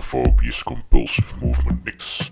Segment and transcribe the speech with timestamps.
[0.00, 2.30] Claustrophobisch Compulsive Movement Mix.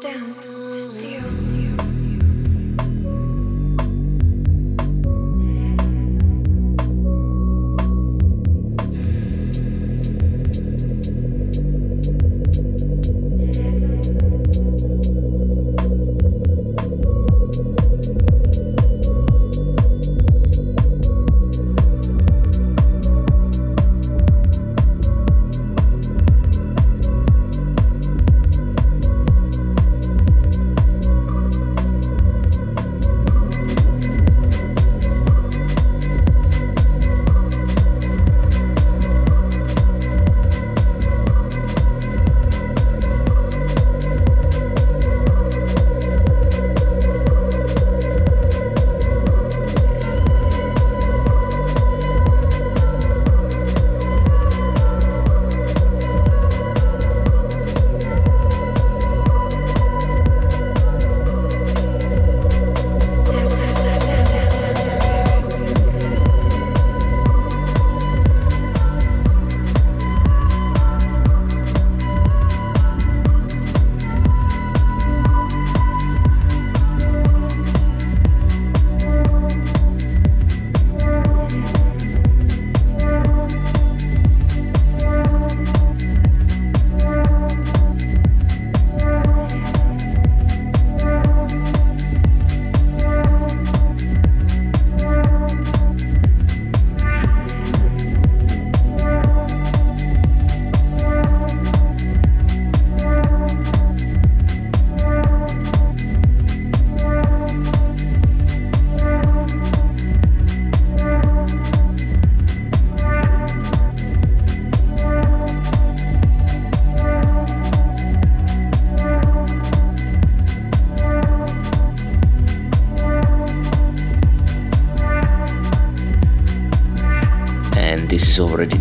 [0.00, 0.34] Stand
[0.72, 1.59] still.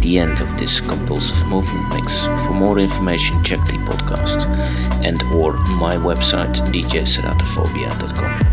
[0.09, 2.21] The end of this compulsive movement mix.
[2.21, 4.43] For more information, check the podcast
[5.05, 8.48] and or my website djseratophobia.com.